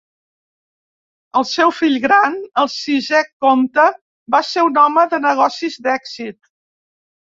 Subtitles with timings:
[1.41, 3.87] El seu fill gran, el sisè comte,
[4.37, 6.41] va ser un home de negocis d'èxit.